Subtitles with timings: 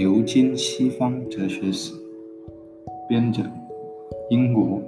[0.00, 1.92] 牛津西方哲学史》，
[3.06, 3.42] 编者
[4.30, 4.80] 英国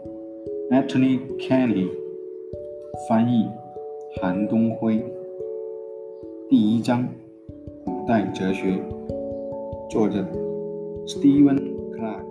[0.70, 1.86] Anthony Kelly，
[3.06, 3.46] 翻译
[4.16, 5.04] 韩东辉。
[6.48, 7.06] 第一章：
[7.84, 8.78] 古代哲学，
[9.90, 10.24] 作者
[11.06, 11.60] Stephen
[11.92, 12.24] Clark。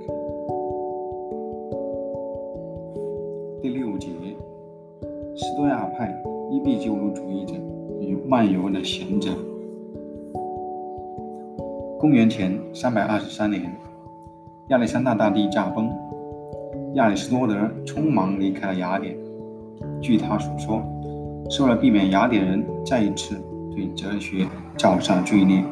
[3.62, 4.08] 第六节：
[5.36, 6.20] 斯多亚派
[6.50, 7.54] 伊壁鸠鲁主义者
[8.00, 9.30] 与漫游的贤者。
[12.02, 13.62] 公元前三百二十三年，
[14.70, 15.88] 亚历山大大帝驾崩，
[16.96, 17.54] 亚里士多德
[17.86, 19.16] 匆忙离开了雅典。
[20.02, 20.82] 据他所说，
[21.48, 23.40] 是为了避免雅典人再一次
[23.76, 25.64] 对哲学造下罪孽。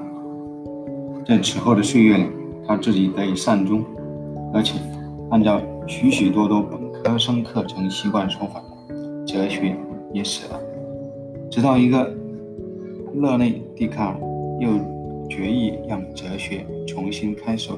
[1.25, 2.27] 在此后的岁月里，
[2.67, 3.83] 他自己得以善终，
[4.53, 4.77] 而且
[5.31, 8.63] 按照许许多多本科生课程习惯说法，
[9.25, 9.75] 哲学
[10.13, 10.59] 也死了。
[11.49, 12.13] 直到一个
[13.15, 14.15] 勒内·笛卡尔
[14.59, 14.98] 又。
[15.29, 17.71] 决意让哲学重新开始。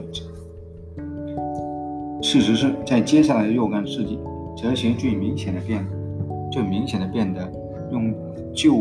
[2.22, 4.18] 事实是在接下来的若干世纪，
[4.56, 5.86] 哲学最明显的变，
[6.52, 7.52] 最明显的变得，
[7.92, 8.14] 用
[8.54, 8.76] 旧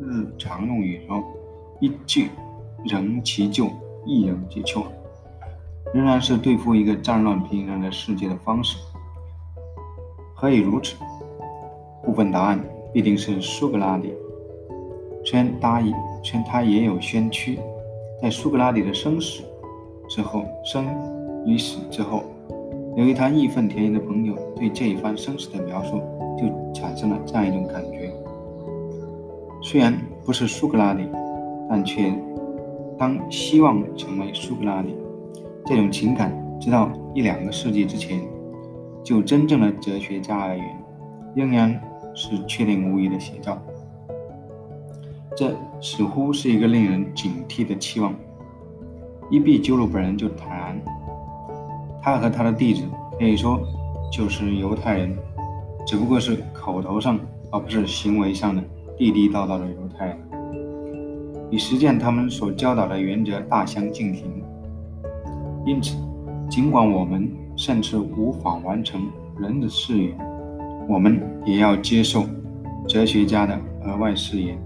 [0.00, 1.22] 日常用语说，
[1.80, 2.28] 一句
[2.84, 3.66] “人其旧，
[4.04, 4.84] 一人其旧”，
[5.94, 8.76] 仍然是对付一个战乱平衡的世界的方式。
[10.34, 10.96] 何以如此？
[12.04, 14.12] 部分答案必定是苏格拉底。
[15.24, 17.58] 虽然答应，虽然他也有先驱。
[18.22, 19.42] 在苏格拉底的生死
[20.08, 20.86] 之后，生
[21.44, 22.22] 与死之后，
[22.96, 26.00] 由于他义愤填膺的朋友对这一番生死的描述，
[26.38, 28.14] 就产生了这样一种感觉：
[29.60, 29.92] 虽然
[30.24, 31.02] 不是苏格拉底，
[31.68, 32.14] 但却
[32.96, 34.94] 当希望成为苏格拉底。
[35.66, 38.20] 这种情感，直到一两个世纪之前，
[39.02, 40.84] 就真正的哲学家而言，
[41.34, 41.80] 仍然
[42.14, 43.60] 是确定无疑的写照。
[45.36, 48.14] 这似乎是一个令人警惕的期望。
[49.30, 50.80] 伊壁鸠鲁本人就坦然，
[52.02, 52.82] 他和他的弟子
[53.18, 53.60] 可以说
[54.10, 55.16] 就是犹太人，
[55.86, 57.18] 只不过是口头上
[57.50, 58.62] 而不是行为上的
[58.98, 60.18] 地地道道的犹太人，
[61.50, 64.42] 与实践他们所教导的原则大相径庭。
[65.64, 65.96] 因此，
[66.50, 69.00] 尽管我们甚至无法完成
[69.38, 70.18] 人的誓言，
[70.88, 72.24] 我们也要接受
[72.86, 74.58] 哲学家的额外誓言。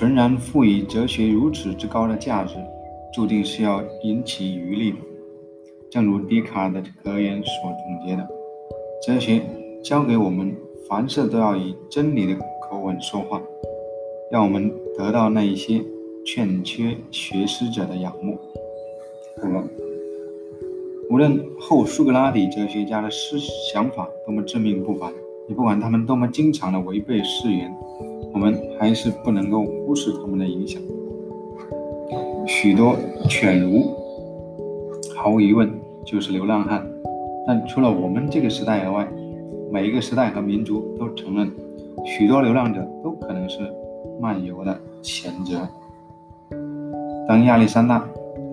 [0.00, 2.54] 纯然赋予哲学如此之高的价值，
[3.12, 4.96] 注定是要引起余力的。
[5.90, 8.26] 正如笛卡尔的格言所总结的
[9.06, 9.42] ：“哲学
[9.84, 10.56] 教给我们，
[10.88, 13.42] 凡事都要以真理的口吻说话，
[14.32, 15.84] 让我们得到那一些
[16.24, 18.38] 欠缺学识者的仰慕。”
[19.36, 19.62] 和
[21.10, 23.38] 无论后苏格拉底哲学家的思
[23.70, 25.12] 想法多么自命不凡，
[25.46, 27.70] 也不管他们多么经常的违背誓言。
[28.32, 30.80] 我们还是不能够忽视他们的影响。
[32.46, 32.96] 许多
[33.28, 33.94] 犬儒，
[35.16, 35.70] 毫无疑问
[36.04, 36.86] 就是流浪汉。
[37.46, 39.08] 但除了我们这个时代以外，
[39.72, 41.50] 每一个时代和民族都承认，
[42.04, 43.58] 许多流浪者都可能是
[44.20, 45.66] 漫游的贤者。
[47.26, 48.04] 当亚历山大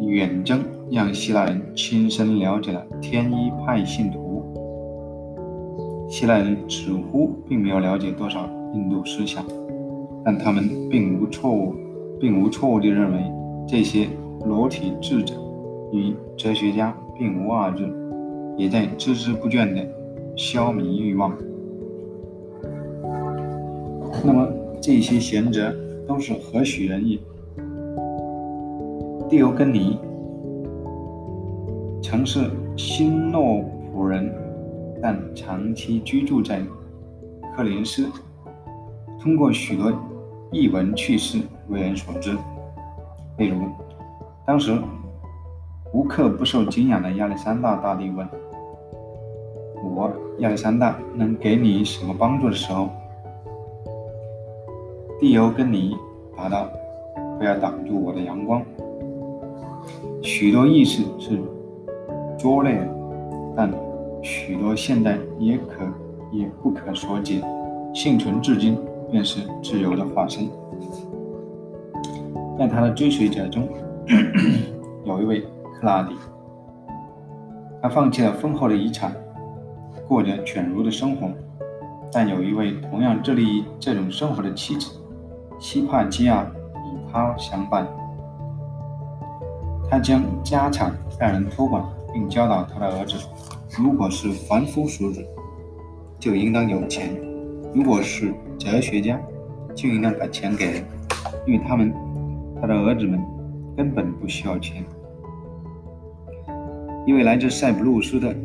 [0.02, 4.44] 远征，让希腊人亲身了解了天一派信徒，
[6.10, 9.44] 希腊人似乎并没有了解多少印度思想。
[10.28, 11.74] 但他们并无错误，
[12.20, 13.32] 并无错误地认为
[13.66, 14.10] 这些
[14.44, 15.34] 裸体智者
[15.94, 17.90] 与哲学家并无二致，
[18.58, 19.88] 也在孜孜不倦地
[20.36, 21.34] 消弭欲望。
[24.22, 24.50] 那么
[24.82, 25.74] 这些贤者
[26.06, 27.18] 都是何许人也？
[29.30, 29.98] 蒂欧根尼
[32.04, 34.30] 曾是新诺普人，
[35.02, 36.62] 但长期居住在
[37.56, 38.10] 克林斯，
[39.22, 39.90] 通过许多。
[40.52, 42.32] 一闻趣事，为人所知。
[43.38, 43.68] 例如，
[44.46, 44.80] 当时
[45.92, 48.28] 无刻不受敬仰的亚历山大大帝问
[49.84, 50.10] ：“我
[50.40, 52.90] 亚历山大能给你什么帮助？”的时候，
[55.20, 55.98] 蒂欧根尼
[56.36, 56.70] 答道
[57.38, 58.64] ：“不要挡住我的阳光。”
[60.24, 61.42] 许多意思是
[62.38, 62.88] 拙劣的，
[63.56, 63.72] 但
[64.22, 65.86] 许多现代也可
[66.32, 67.42] 也不可所解，
[67.94, 68.78] 幸存至今。
[69.12, 70.50] 便是自由的化身。
[72.58, 73.68] 在他的追随者中，
[75.06, 76.16] 有一位克拉底，
[77.82, 79.14] 他放弃了丰厚的遗产，
[80.08, 81.28] 过着犬儒的生活；
[82.12, 84.92] 但有一位同样致力于这种生活的妻子，
[85.60, 87.88] 希帕基亚与他相伴。
[89.90, 93.16] 他将家产让人托管，并教导他的儿子：
[93.80, 95.24] 如果是凡夫俗子，
[96.20, 97.10] 就应当有钱；
[97.74, 99.20] 如果是哲学家
[99.76, 100.84] 就应该把钱给人，
[101.46, 101.94] 因为他们
[102.60, 103.20] 他的儿子们
[103.76, 104.84] 根本不需要钱。
[107.06, 108.36] 一位来自塞浦路斯的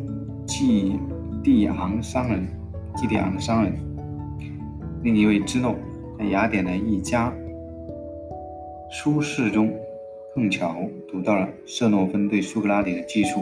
[0.47, 0.99] 季
[1.43, 2.47] 蒂昂商人，
[2.95, 3.73] 季蒂昂商人，
[5.03, 5.75] 另一位芝诺
[6.19, 7.33] 在雅典的一家
[8.91, 9.73] 书室中
[10.35, 10.77] 碰巧
[11.11, 13.41] 读到了舍诺芬对苏格拉底的记述。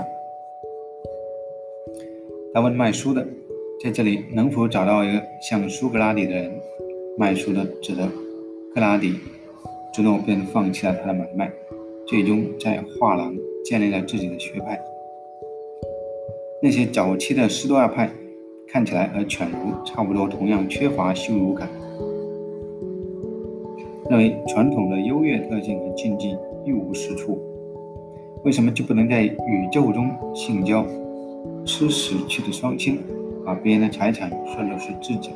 [2.54, 3.26] 他问卖书的
[3.82, 6.52] ：“在这里能否找到一个像苏格拉底的人？”
[7.18, 8.06] 卖书的指着
[8.74, 9.14] 克拉底，
[9.92, 11.50] 之后便放弃了他的买卖，
[12.06, 13.34] 最终在画廊
[13.64, 14.80] 建立了自己的学派。
[16.62, 18.10] 那些早期的斯多亚派
[18.68, 21.68] 看起来和犬儒差不多，同样缺乏羞辱感，
[24.08, 27.38] 认为传统的优越特性和禁忌一无是处。
[28.44, 30.86] 为什么就不能在宇宙中性交？
[31.64, 32.98] 吃死去的双亲，
[33.44, 35.30] 把别人的财产算作是自己。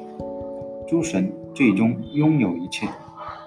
[0.87, 2.87] 诸神最终拥有一切，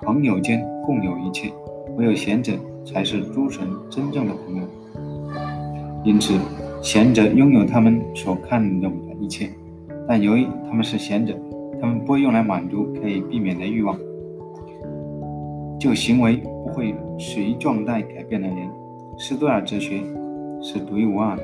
[0.02, 1.52] 朋友间共有一切，
[1.96, 2.54] 唯有贤者
[2.86, 4.64] 才是诸神真正的朋友。
[6.04, 6.34] 因此，
[6.82, 9.50] 贤者拥有他们所看重的一切，
[10.08, 11.38] 但由于他们是贤者，
[11.80, 13.98] 他们不会用来满足可以避免的欲望。
[15.80, 18.68] 就行为不会随状态改变的人，
[19.20, 20.02] 斯多亚哲学
[20.60, 21.44] 是独一无二的。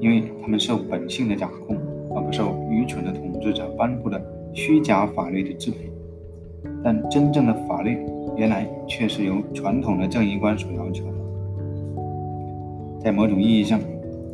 [0.00, 1.76] 因为他们受本性的掌控，
[2.14, 4.20] 而不受愚蠢的统治者颁布的
[4.54, 5.90] 虚假法律的支配。
[6.82, 7.98] 但真正的法律，
[8.36, 11.12] 原来却是由传统的正义观所要求的。
[13.02, 13.78] 在某种意义上，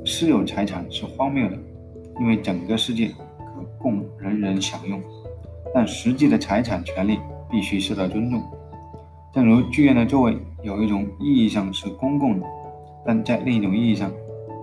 [0.04, 1.56] 私有财产是荒谬的，
[2.20, 3.14] 因为整个世界可
[3.78, 5.00] 供人人享用。
[5.74, 7.18] 但实际的财产权利
[7.50, 8.40] 必须受到尊重。
[9.32, 12.46] 正如剧院的座位，有一种意义上是公共的，
[13.04, 14.10] 但在另一种意义上。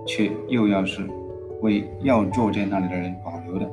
[0.06, 1.08] 却又要是
[1.62, 3.70] 为要坐在那里的人保留的。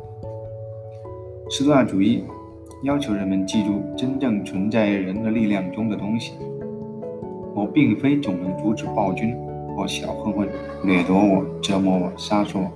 [1.50, 2.24] 斯多亚主义
[2.84, 6.34] 要求人们记住真正存在人的力量中的东西。
[7.52, 9.36] 我并非总能阻止暴君
[9.74, 10.48] 或小混混
[10.84, 12.70] 掠夺我、折磨我、杀死我，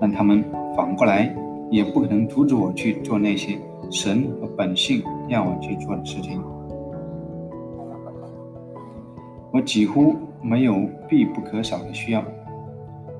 [0.00, 0.42] 但他们
[0.74, 1.32] 反过来
[1.70, 3.58] 也不可能阻止我去做那些
[3.90, 6.40] 神和本性让我去做的事情。
[9.52, 10.74] 我几乎没有
[11.06, 12.24] 必不可少的需要。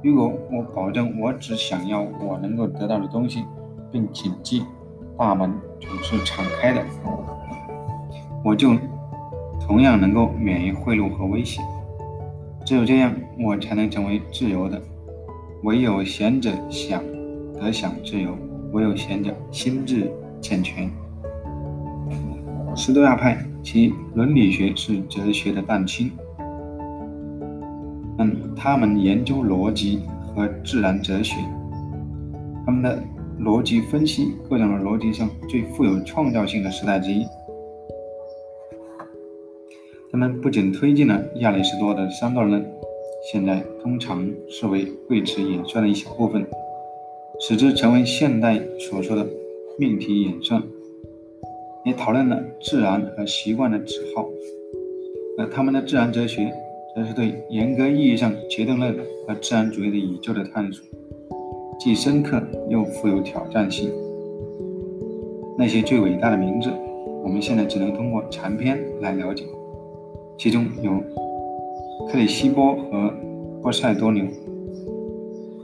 [0.05, 3.43] 如果我保证我只想要我能够得到的东西，
[3.91, 4.63] 并谨记
[5.17, 6.83] 大门总是敞开的，
[8.45, 8.77] 我就
[9.67, 11.63] 同样能够免于贿赂和威胁。
[12.67, 14.79] 只有这样，我才能成为自由的。
[15.63, 17.03] 唯有贤者想
[17.55, 18.37] 得享自由，
[18.73, 20.91] 唯有贤者心智健全。
[22.77, 26.13] 斯多亚派其伦理学是哲学的蛋清。
[28.57, 30.01] 他们研究逻辑
[30.35, 31.37] 和自然哲学，
[32.65, 33.03] 他们的
[33.41, 37.25] 逻辑分析各种的逻辑上最富有创造性的时代之一。
[40.13, 42.65] 他们不仅推进了亚里士多德的三段论，
[43.33, 46.47] 现在通常视为为此演算的一小部分，
[47.41, 49.27] 使之成为现代所说的
[49.77, 50.63] 命题演算，
[51.85, 54.29] 也讨论了自然和习惯的指号，
[55.39, 56.53] 而他们的自然哲学。
[56.97, 58.97] 这是对严格意义上决定论
[59.27, 60.85] 和自然主义的宇宙的探索，
[61.77, 63.91] 既深刻又富有挑战性。
[65.59, 66.71] 那些最伟大的名字，
[67.25, 69.45] 我们现在只能通过残篇来了解，
[70.39, 70.93] 其中有
[72.09, 73.13] 克里希波和
[73.61, 74.25] 波塞多牛，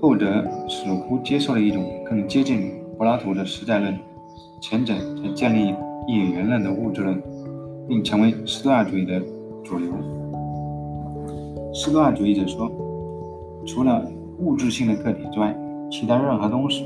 [0.00, 3.96] 后者似乎接受了一种更接近柏拉图的实在论，
[4.60, 5.72] 前者则建立
[6.08, 7.22] 一元论的物质论，
[7.86, 9.22] 并成为斯多亚主义的
[9.62, 9.88] 主流。
[11.72, 12.70] 斯多亚主义者说，
[13.64, 14.04] 除了
[14.40, 15.56] 物质性的个体之外，
[15.88, 16.84] 其他任何东西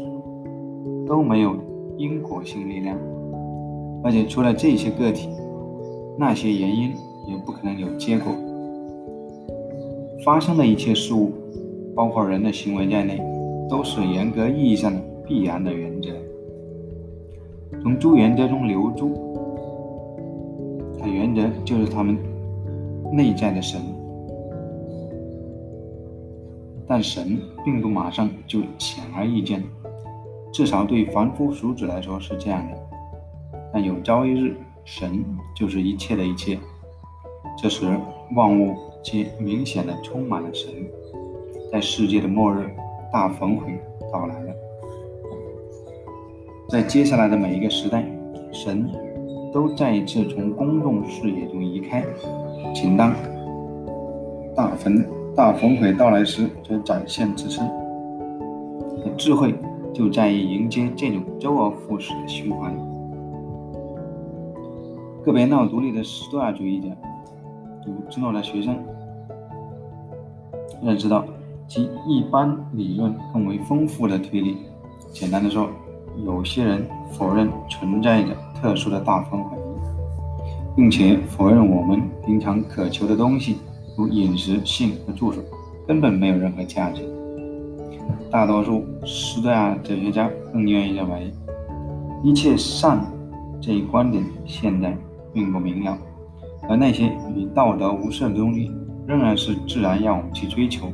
[1.07, 1.57] 都没有
[1.97, 2.99] 因果性力量，
[4.03, 5.31] 而且除了这些个体，
[6.19, 6.91] 那些原因
[7.27, 8.33] 也不可能有结果。
[10.23, 11.33] 发生的一切事物，
[11.95, 13.19] 包括人的行为在内，
[13.71, 16.11] 都是严格意义上的必然的原则，
[17.83, 19.13] 从诸原则中流出。
[21.03, 22.19] 这原则就是他们
[23.13, 23.81] 内在的神。
[26.87, 29.63] 但神并不马上就显而易见，
[30.53, 32.77] 至少对凡夫俗子来说是这样的。
[33.73, 35.25] 但有朝一日，神
[35.57, 36.59] 就是一切的一切，
[37.57, 37.87] 这时
[38.37, 40.71] 万物皆明显的充满了神，
[41.73, 42.71] 在世界的末日
[43.13, 43.79] 大焚毁
[44.13, 44.53] 到来了。
[46.69, 48.05] 在接下来的每一个时代，
[48.53, 48.89] 神
[49.53, 52.05] 都再一次从公众视野中移开，
[52.75, 53.15] 请当
[54.55, 55.24] 大焚。
[55.37, 59.11] 大焚毁到来时，则展现自身的。
[59.17, 59.53] 智慧
[59.93, 62.73] 就在于迎接这种周而复始的循环。
[65.25, 66.89] 个别闹独立的斯多亚主义者
[67.85, 68.77] 读芝诺的学生
[70.81, 71.25] 认识到，
[71.67, 74.57] 其一般理论更为丰富的推理。
[75.13, 75.69] 简单的说，
[76.25, 83.57] 有些人否认存在着特殊的大分回忆，并且否认我们平常渴求的东西，
[83.97, 85.43] 如饮食、性和住所，
[85.87, 87.03] 根本没有任何价值。
[88.31, 91.33] 大多数斯多亚哲学家更愿意认为，
[92.23, 93.05] 一切善
[93.61, 94.97] 这一观点现在
[95.33, 95.97] 并不明了，
[96.69, 98.71] 而那些与道德无涉的东西，
[99.07, 100.87] 仍然是自然要我们去追求。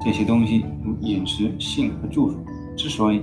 [0.00, 2.40] 这些东西如饮食、性和住所，
[2.74, 3.22] 之所以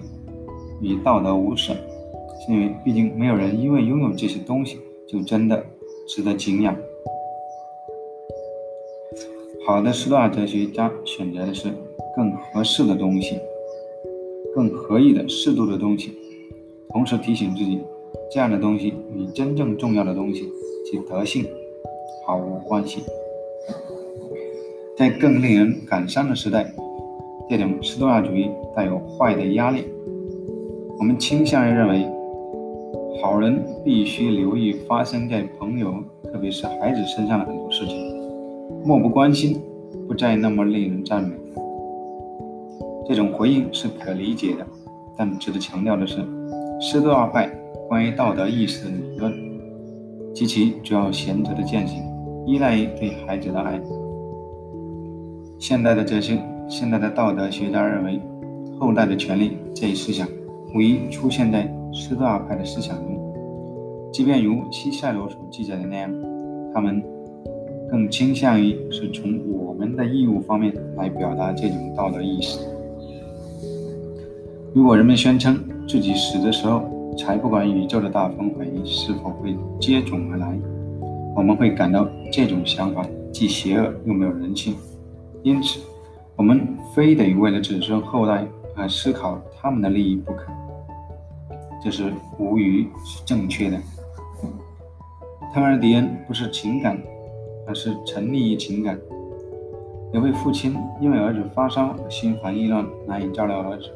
[0.80, 5.66] 与道德无涉，是因为毕竟没有人因为拥有这些东西就真的
[6.08, 6.76] 值得敬仰。
[9.68, 11.68] 好的斯多亚哲学家选择的是
[12.16, 13.38] 更合适的东西，
[14.56, 16.18] 更合意的适度的东西，
[16.90, 17.82] 同时提醒自己，
[18.32, 20.50] 这样的东西与真正重要的东西
[20.90, 21.46] 其德性
[22.26, 23.02] 毫无关系。
[24.96, 26.74] 在更令人感伤的时代，
[27.50, 29.84] 这种斯多亚主义带有坏的压力。
[30.98, 32.10] 我们倾向于认为，
[33.22, 35.94] 好人必须留意发生在朋友，
[36.32, 38.17] 特别是孩子身上的很多事情，
[38.84, 39.62] 漠不关心，
[40.08, 41.36] 不再那么令人赞美。
[43.08, 44.66] 这种回应是可理解的，
[45.16, 46.18] 但值得强调的是，
[46.82, 47.50] 斯多亚派
[47.88, 49.34] 关于道德意识的理论
[50.34, 52.04] 及其主要贤者的践行，
[52.46, 53.82] 依赖于对孩子的爱。
[55.58, 58.22] 现代的哲学、现代的道德学家认为，
[58.78, 60.28] 后代的权利这一思想。
[60.76, 63.18] 无疑出现在斯多亚派的思想中，
[64.12, 66.14] 即便如西塞罗所记载的那样，
[66.74, 67.02] 他们
[67.90, 72.60] 更倾向于是从我们的义务方面来表达这种道德意识。
[74.74, 76.84] 如果人们宣称自己死的时候
[77.18, 80.56] 才不管宇宙的大风回是否会接踵而来，
[81.36, 84.76] 我们会感到这种想法既邪恶又没有人性。
[85.42, 85.80] 因此，
[86.36, 90.52] 我们非得为了子孙后代而思考他们的利益不可。
[91.82, 93.78] 这是无疑是正确的。
[95.54, 97.02] 特尔迪恩不是情感，
[97.68, 98.98] 而是沉溺于情感。
[100.14, 103.90] 有位父亲因为儿子发烧心烦意乱，难以照料儿子。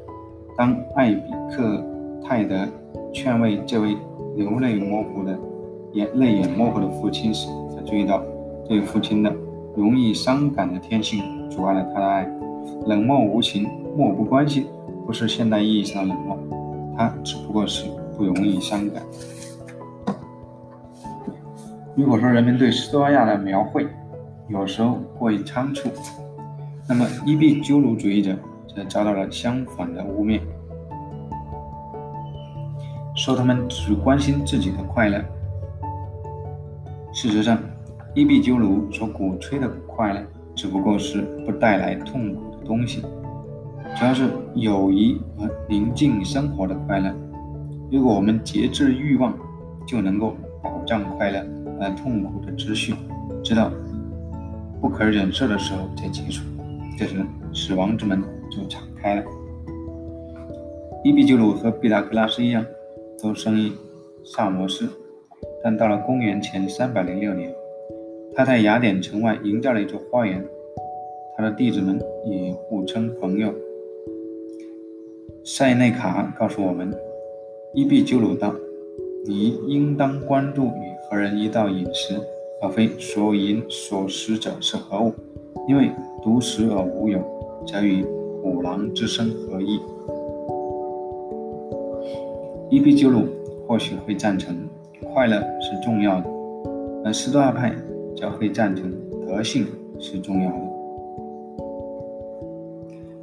[0.57, 1.83] 当艾比克
[2.21, 2.67] 泰德
[3.13, 3.95] 劝慰这位
[4.35, 5.37] 流泪模糊的、
[5.93, 8.21] 眼泪眼模糊的父亲时，才注意到
[8.67, 9.33] 这位父亲的
[9.75, 12.29] 容易伤感的天性阻碍了他的爱。
[12.85, 14.65] 冷漠无情、漠不关心，
[15.05, 16.37] 不是现代意义上的冷漠。
[16.97, 17.85] 他只不过是
[18.17, 19.01] 不容易伤感。
[21.95, 23.85] 如果说人们对斯多亚的描绘
[24.47, 25.89] 有时候过于仓促，
[26.87, 28.33] 那么伊壁鸠鲁主义者
[28.73, 30.39] 则遭到了相反的污蔑，
[33.13, 35.21] 说他们只关心自己的快乐。
[37.13, 37.57] 事实上，
[38.13, 40.21] 伊壁鸠鲁所鼓吹的快乐
[40.55, 43.01] 只不过是不带来痛苦的东西。
[43.97, 47.13] 主要是友谊和宁静生活的快乐。
[47.91, 49.33] 如果我们节制欲望，
[49.85, 51.45] 就能够保障快乐，
[51.81, 52.93] 而痛苦的秩序，
[53.43, 53.71] 直到
[54.79, 56.43] 不可忍受的时候才结束。
[56.97, 58.21] 这时，死亡之门
[58.51, 59.23] 就敞开了。
[61.03, 62.63] 伊壁鸠鲁和毕达哥拉斯一样，
[63.23, 63.71] 都生于
[64.23, 64.87] 萨摩斯，
[65.63, 67.51] 但到了公元前三百零六年，
[68.35, 70.45] 他在雅典城外营造了一座花园，
[71.35, 73.51] 他的弟子们也互称朋友。
[75.43, 76.93] 塞内卡告诉我们
[77.73, 78.53] ：“伊壁鸠鲁道，
[79.25, 82.15] 你应当关注与何人一道饮食，
[82.61, 85.13] 而非所饮所食者是何物。
[85.67, 85.91] 因为
[86.23, 87.21] 独食而无有，
[87.67, 88.05] 则与
[88.41, 89.77] 虎狼之身何异？”
[92.71, 93.25] 伊壁鸠鲁
[93.67, 94.55] 或许会赞成
[95.13, 96.29] 快乐是重要的，
[97.03, 97.75] 而斯多亚派
[98.15, 98.89] 则会赞成
[99.27, 99.67] 德性
[99.99, 100.57] 是重要的。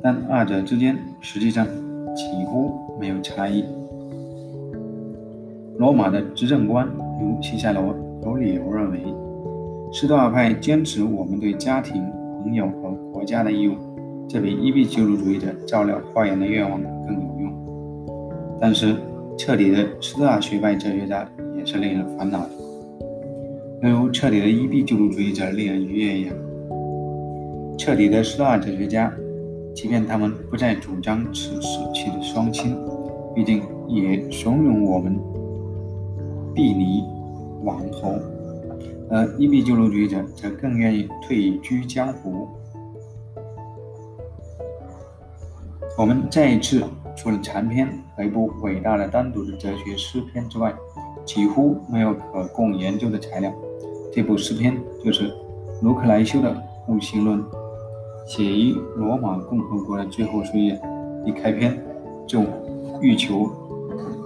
[0.02, 1.66] 但二者之间实际上。
[2.16, 3.64] 几乎没有差异。
[5.76, 6.88] 罗马的执政官
[7.20, 9.00] 如西塞罗有理由认为，
[9.92, 12.02] 斯多亚派坚持我们对家庭、
[12.42, 13.74] 朋友和国家的义务，
[14.28, 18.58] 这比伊壁鸠鲁主义者照料花园的愿望更有用。
[18.60, 18.96] 但是，
[19.36, 22.50] 彻底的斯多亚学派哲学家也是令人烦恼的，
[23.82, 26.34] 正如彻底的伊壁鸠鲁主义者令人愉悦一样。
[27.76, 29.12] 彻底的斯多亚哲学家。
[29.74, 32.74] 即便他们不再主张此死去的双亲，
[33.32, 35.16] 毕竟也怂恿我们
[36.58, 37.04] 避离
[37.62, 38.18] 王侯；
[39.08, 42.48] 而伊壁鸠鲁主义者则更愿意退居江湖。
[45.96, 46.82] 我们再一次，
[47.16, 50.74] 除了长篇和一部伟大的单独的哲学诗篇之外，
[51.24, 53.54] 几乎没有可供研究的材料。
[54.12, 55.32] 这部诗篇就是
[55.80, 56.50] 卢克莱修的
[56.92, 57.40] 《物性论》，
[58.26, 60.80] 写于罗马共和国的最后岁月，
[61.24, 61.80] 一开篇
[62.26, 62.42] 就
[63.00, 63.48] 欲求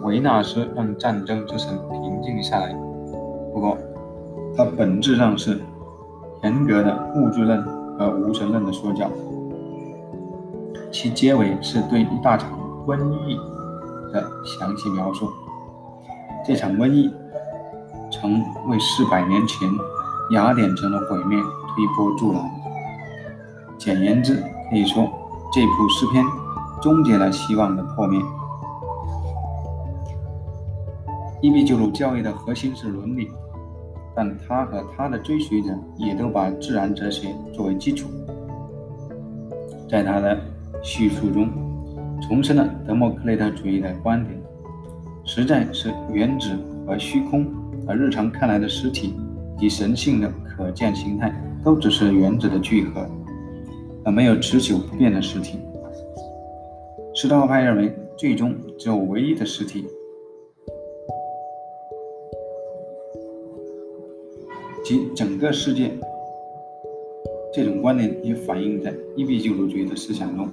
[0.04, 1.78] 维纳斯让战争之神
[2.22, 2.72] 静下来。
[3.52, 3.76] 不过，
[4.56, 5.60] 它本质上是
[6.42, 7.62] 严格的物质论
[7.98, 9.10] 和无神论的说教。
[10.90, 12.50] 其结尾是对一大场
[12.86, 13.36] 瘟疫
[14.12, 15.30] 的详细描述。
[16.44, 17.10] 这场瘟疫
[18.10, 19.68] 曾为四百年前
[20.32, 22.50] 雅典城的毁灭推波助澜。
[23.78, 25.04] 简言之，可以说
[25.52, 26.24] 这部诗篇
[26.80, 28.20] 终结了希望的破灭。
[31.42, 33.28] 伊壁鸠鲁教义的核心是伦理，
[34.14, 38.08] 但他和他的追随者也都把自然哲学作为基础。
[39.90, 40.40] 在他的
[40.84, 41.50] 叙述中，
[42.22, 44.40] 重申了德谟克利特主义的观点，
[45.24, 46.56] 实在是原子
[46.86, 47.44] 和虚空，
[47.88, 49.16] 而日常看来的实体
[49.58, 51.34] 及神性的可见形态，
[51.64, 53.04] 都只是原子的聚合，
[54.04, 55.58] 而没有持久不变的实体。
[57.16, 59.88] 斯多派认为，最终只有唯一的实体，
[64.84, 65.90] 即整个世界。
[67.54, 70.48] 这种观点也反映在伊壁鸠鲁主义的思想中。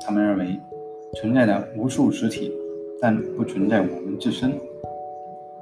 [0.00, 0.58] 他们认为
[1.20, 2.50] 存在的无数实体，
[3.00, 4.52] 但不存在我们自身。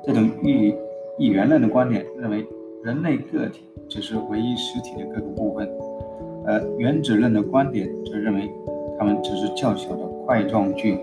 [0.04, 0.72] 这种一
[1.18, 2.46] 一元论的观点认为
[2.84, 5.68] 人类个体只是唯一实体的各个部分，
[6.46, 8.48] 而原子论的观点则认为
[8.96, 11.00] 它们只是较小的块状聚合。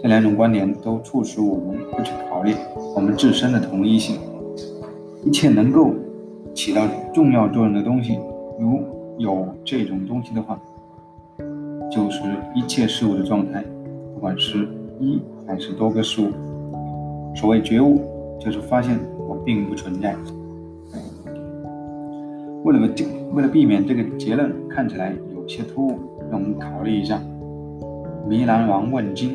[0.00, 2.54] 这两种观点都促使我们不去考虑
[2.94, 4.20] 我们自身的同一性。
[5.28, 5.92] 一切能够
[6.54, 8.18] 起到重要作用的东西，
[8.58, 8.80] 如
[9.18, 10.58] 有这种东西的话。
[11.90, 12.22] 就是
[12.54, 13.62] 一切事物的状态，
[14.14, 14.66] 不管是
[14.98, 16.30] 一还是多个事物。
[17.34, 18.00] 所谓觉悟，
[18.40, 20.16] 就是发现我并不存在。
[22.64, 22.88] 为了
[23.32, 25.98] 为了避免这个结论看起来有些突兀，
[26.30, 27.20] 让我们考虑一下
[28.26, 29.30] 《弥兰王问经》。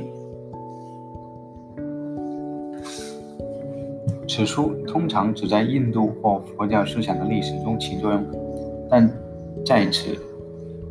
[4.36, 8.26] 此书通常只在印度或佛教思想的历史中起作用，
[8.89, 9.08] 但
[9.63, 10.17] 在此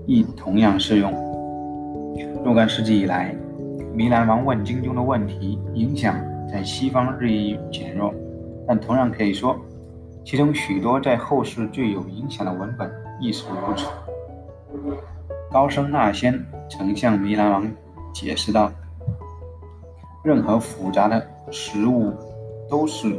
[0.07, 1.13] 亦同样适用。
[2.45, 3.35] 若干世纪以来，
[3.97, 6.15] 《弥兰王问经》中的问题影响
[6.49, 8.15] 在西方日益减弱，
[8.65, 9.57] 但同样可以说，
[10.25, 12.89] 其中许多在后世最有影响的文本
[13.21, 13.89] 亦是如此。
[15.51, 17.69] 高僧那仙曾向弥兰王
[18.15, 18.71] 解释道
[20.23, 22.13] ：“任何复杂的事物
[22.73, 23.15] 都是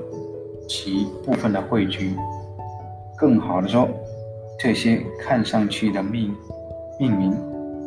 [0.67, 2.15] 其部分的汇聚。
[3.15, 3.87] 更好的说，
[4.59, 6.33] 这些看上去的命
[6.99, 7.31] 命名。”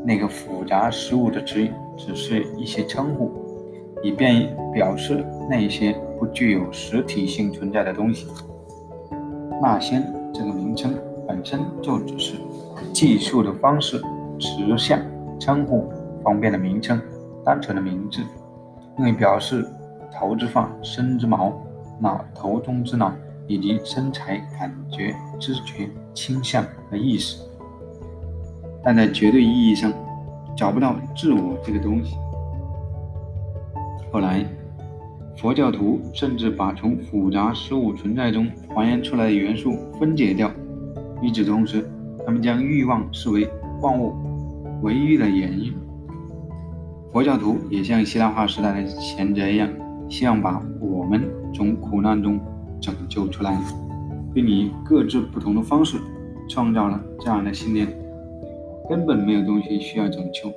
[0.06, 3.28] 那个复杂事物的词语只是一些称呼，
[4.04, 8.28] 以便表示那些不具有实体性存在的东西。
[9.60, 10.00] 那些
[10.32, 10.94] 这个名称
[11.26, 12.34] 本身就只是
[12.92, 14.00] 技术的方式、
[14.38, 15.00] 词项、
[15.40, 15.88] 称呼、
[16.22, 17.02] 方便的名称、
[17.44, 18.20] 单纯的名字，
[18.98, 19.66] 用于表示
[20.18, 21.52] 头之发、身之毛、
[22.00, 23.12] 脑头中之脑
[23.46, 27.42] 以及身材、感觉、知觉、倾向和意识。
[28.82, 29.92] 但在绝对意义上，
[30.56, 32.16] 找不到自我这个东西。
[34.12, 34.44] 后来，
[35.36, 40.50] 佛教徒甚至把从复杂事物存在中还原出来的元素分解掉。
[41.20, 41.86] 与此同时，
[42.24, 43.48] 他们将欲望视为
[43.82, 44.14] 万物
[44.82, 45.74] 唯一的原因。
[47.12, 49.68] 佛教徒也像希腊化时代的贤者一样，
[50.08, 51.22] 希望把我们
[51.54, 52.40] 从苦难中
[52.80, 53.58] 拯救出来，
[54.32, 55.98] 并以各自不同的方式
[56.48, 57.86] 创造了这样的信念。
[58.88, 60.52] 根本没有东西需要拯救，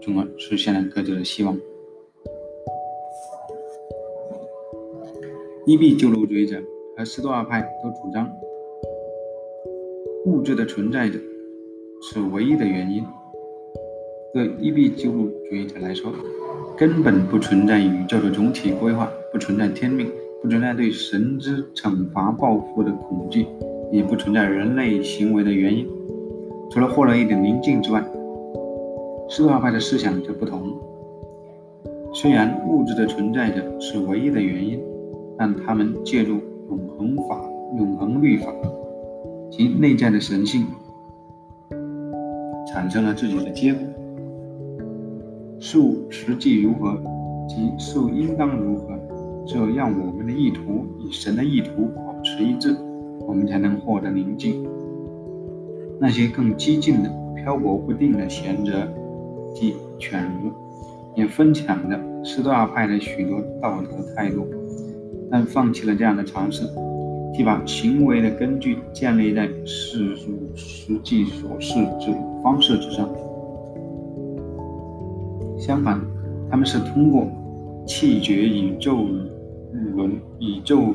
[0.00, 1.54] 从而实现了各自的希望。
[5.66, 6.62] 伊壁鸠鲁主义者
[6.96, 8.30] 和斯多亚派都主张，
[10.24, 11.18] 物质的存在者
[12.00, 13.04] 是唯一的原因。
[14.36, 16.12] 对伊壁鸠鲁主义者来说，
[16.76, 23.46] 根本不存在宇宙的总体规划，不存在天命，不存在对神之惩罚报复的恐惧，
[23.90, 25.88] 也不存在人类行为的原因。
[26.70, 28.04] 除了获得一点宁静之外，
[29.30, 30.70] 斯多亚派的思想则不同。
[32.12, 34.78] 虽然物质的存在者是唯一的原因，
[35.38, 36.32] 但他们借助
[36.68, 37.42] 永恒法、
[37.78, 38.52] 永恒律法
[39.50, 40.66] 及内在的神性，
[42.68, 43.82] 产生了自己的结果。
[45.58, 47.00] 事物实际如何，
[47.48, 48.98] 及事物应当如何，
[49.46, 52.76] 只有让我们的意图与神的意图保持一致，
[53.26, 54.66] 我们才能获得宁静。
[55.98, 58.86] 那些更激进的、漂泊不定的贤者，
[59.54, 60.50] 即犬儒，
[61.14, 64.46] 也分享着斯多亚派的许多道德态度，
[65.30, 66.64] 但放弃了这样的尝试，
[67.32, 73.08] 即把行为的根据建立在事物实际所示之方式之上。
[75.66, 76.00] 相反，
[76.48, 77.26] 他们是通过
[77.84, 78.98] 弃绝宇宙
[79.96, 80.94] 论、宇宙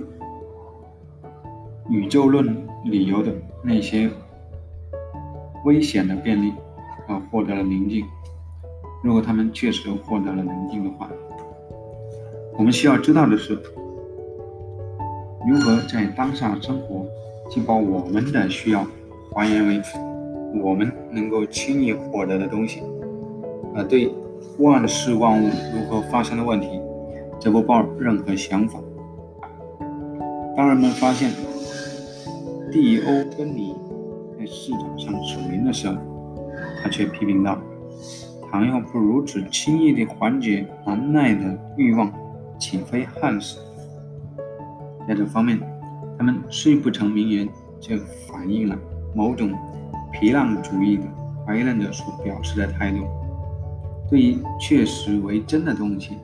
[1.89, 2.55] 宇宙论
[2.85, 4.09] 理由的那些
[5.65, 6.53] 危险的便利，
[7.05, 8.05] 而获得了宁静。
[9.03, 11.09] 如果他们确实获得了宁静的话，
[12.57, 13.59] 我们需要知道的是，
[15.45, 17.05] 如何在当下生活，
[17.49, 18.87] 既把我们的需要
[19.33, 19.81] 还原为
[20.63, 22.81] 我们能够轻易获得的东西，
[23.75, 24.09] 而对。
[24.59, 26.67] 万事万物如何发生的问题，
[27.39, 28.79] 则不抱任何想法。
[30.55, 31.31] 当人们发现
[32.71, 33.75] 地欧跟你
[34.37, 35.95] 在市场上守灵的时候，
[36.83, 37.57] 他却批评道
[38.51, 42.11] ：“倘若不如此轻易地缓解难耐的欲望，
[42.59, 43.59] 岂非害死？”
[45.07, 45.59] 在这方面，
[46.17, 47.49] 他们虽不成名言，
[47.79, 48.77] 却反映了
[49.15, 49.51] 某种
[50.11, 51.03] 皮浪主义的
[51.45, 53.05] 怀疑论者所表示的态度。
[54.11, 56.17] 对于确实为真的东西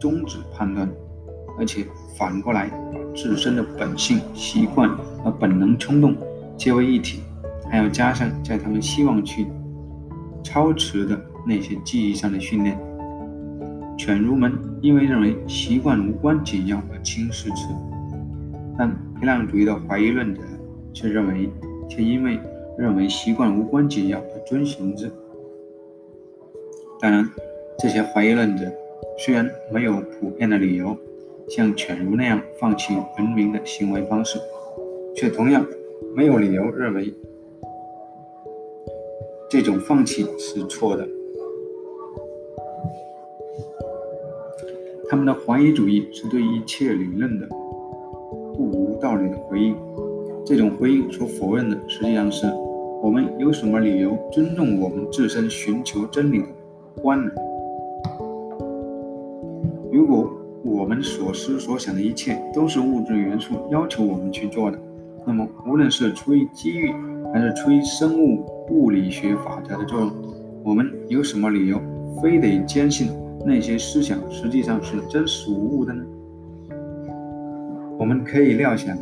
[0.00, 0.90] 终止判断，
[1.58, 1.84] 而且
[2.16, 4.88] 反过来把自身的本性、习惯
[5.22, 6.16] 和本能冲动
[6.56, 7.20] 结为一体，
[7.70, 9.46] 还要加上在他们希望去
[10.42, 12.80] 超持的那些记忆上的训练。
[13.98, 17.66] 犬儒们因为认为习惯无关紧要而轻视之，
[18.78, 20.40] 但批量主义的怀疑论者
[20.94, 21.50] 却认为，
[21.90, 22.40] 却因为
[22.78, 25.12] 认为习惯无关紧要而遵循之。
[27.04, 27.28] 当然，
[27.78, 28.64] 这些怀疑论者
[29.18, 30.96] 虽然没有普遍的理由
[31.50, 34.38] 像犬儒那样放弃文明的行为方式，
[35.14, 35.66] 却同样
[36.16, 37.12] 没有理由认为
[39.50, 41.06] 这种放弃是错的。
[45.10, 47.46] 他们的怀疑主义是对一切理论的
[48.54, 49.76] 不无道理的回应。
[50.46, 52.46] 这种回应所否认的，实际上是
[53.02, 56.46] 我们有什么理由尊重我们自身寻求真理的。
[57.02, 57.32] 关了。
[59.92, 60.30] 如果
[60.64, 64.78] 我们所思所想的一切都是物质元素要求我们去做的，
[65.26, 66.92] 那么无论是出于机遇，
[67.32, 70.10] 还是出于生物物理学法则的作用，
[70.64, 71.80] 我们有什么理由
[72.20, 73.08] 非得坚信
[73.44, 76.04] 那些思想实际上是真实无误的呢？
[77.98, 78.96] 我们可以料想，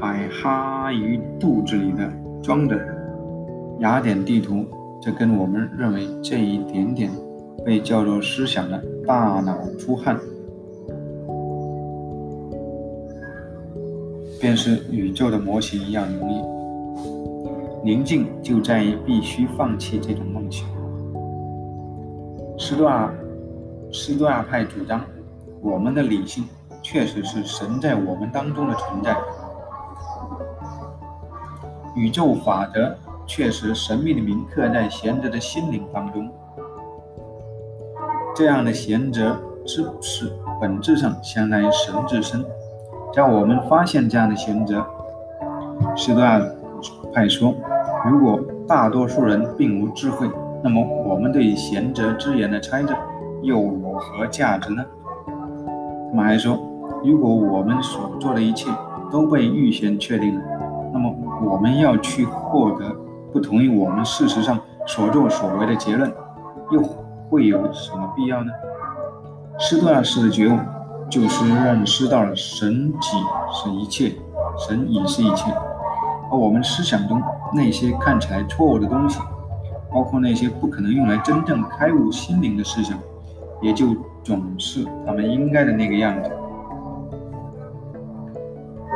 [0.00, 2.78] 海哈鱼肚子里的装着
[3.80, 4.64] 雅典地图。
[5.04, 7.10] 这跟我们认为这一点点
[7.62, 10.18] 被叫做思想的大脑出汗，
[14.40, 16.42] 便是宇宙的模型一样容易。
[17.84, 20.66] 宁静就在于必须放弃这种梦想。
[22.58, 23.12] 斯多亚
[23.92, 25.04] 斯多亚派主张，
[25.60, 26.44] 我们的理性
[26.82, 29.14] 确实是神在我们当中的存在，
[31.94, 32.96] 宇宙法则。
[33.26, 36.30] 确实，神秘的铭刻在贤者的心灵当中。
[38.34, 42.44] 这样的贤者之是本质上相当于神自身。
[43.12, 44.84] 在我们发现这样的贤者，
[45.96, 46.40] 斯多亚
[47.12, 47.54] 派说，
[48.08, 50.28] 如果大多数人并无智慧，
[50.62, 52.94] 那么我们对贤者之言的猜测
[53.42, 54.84] 又有何价值呢？
[56.10, 56.58] 他们还说，
[57.04, 58.70] 如果我们所做的一切
[59.10, 60.42] 都被预先确定了，
[60.92, 63.03] 那么我们要去获得。
[63.34, 66.08] 不同意我们事实上所作所为的结论，
[66.70, 66.80] 又
[67.28, 68.52] 会有什么必要呢？
[69.58, 70.56] 斯多亚式的觉悟
[71.10, 73.08] 就是认识到了神己
[73.52, 74.12] 是一切，
[74.56, 75.50] 神已是一切，
[76.30, 77.20] 而我们思想中
[77.52, 79.18] 那些看起来错误的东西，
[79.92, 82.96] 包括那些不可能用来真正开悟心灵的思想，
[83.60, 86.30] 也就总是他们应该的那个样子。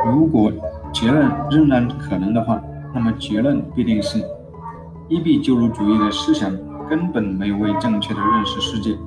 [0.05, 0.49] 如果
[0.93, 2.57] 结论仍然可能的话。
[2.93, 4.19] 那么结论必定是：
[5.07, 6.51] 伊壁鸠鲁主义的思想
[6.89, 8.97] 根本没有为正确的认识世界，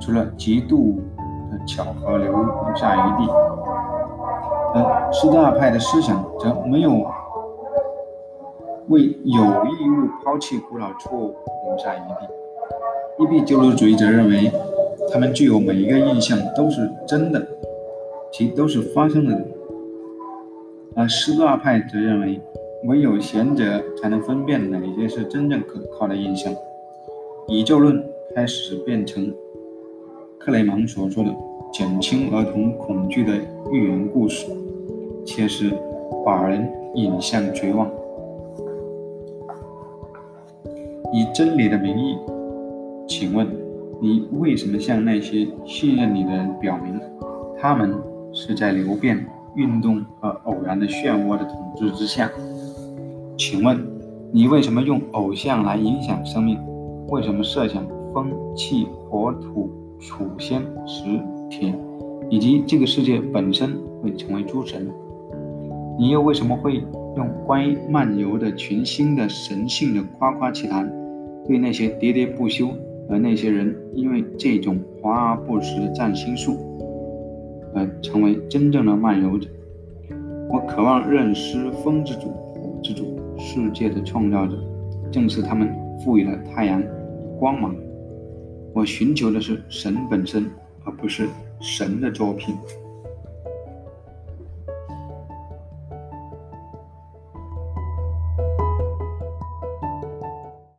[0.00, 1.00] 除了极度
[1.50, 2.32] 的巧合留
[2.74, 3.30] 下余地；
[4.74, 6.90] 而斯多亚派的思想则没有
[8.88, 11.36] 为有义务抛弃古老错误
[11.68, 12.28] 留下余地。
[13.20, 14.50] 伊壁鸠鲁主义者认为，
[15.12, 17.46] 他们具有每一个印象都是真的，
[18.32, 19.36] 其都是发生的；
[20.96, 22.40] 而斯多亚派则认为。
[22.84, 26.54] 唯有贤者才能分辨哪些是真正可靠的印象。
[27.48, 28.02] 宇宙论
[28.34, 29.34] 开始变成
[30.38, 31.34] 克雷芒所说的
[31.72, 33.32] 减轻儿童恐惧的
[33.72, 34.46] 寓言故事，
[35.26, 35.72] 且是
[36.24, 37.90] 把人引向绝望。
[41.12, 42.16] 以真理的名义，
[43.08, 43.46] 请问
[44.00, 47.00] 你为什么向那些信任你的人表明，
[47.58, 47.94] 他们
[48.32, 52.30] 是在流变运动和偶然的漩涡的统治之下。
[53.50, 53.82] 请问，
[54.30, 56.58] 你为什么用偶像来影响生命？
[57.08, 57.82] 为什么设想
[58.12, 61.74] 风、气、火、土、楚、仙、石、铁，
[62.28, 64.86] 以及这个世界本身会成为诸神？
[65.98, 66.84] 你又为什么会
[67.16, 70.86] 用关于漫游的群星的神性的夸夸其谈，
[71.46, 72.68] 对那些喋喋不休，
[73.08, 76.54] 而那些人因为这种华而不实的占星术，
[77.74, 79.48] 而成为真正的漫游者？
[80.50, 84.58] 我渴望认识风之主、火之主、世界的创造者，
[85.12, 85.72] 正是他们
[86.04, 86.82] 赋予了太阳
[87.38, 87.74] 光芒。
[88.74, 90.50] 我寻求的是神本身，
[90.84, 91.28] 而不是
[91.60, 92.54] 神的作品。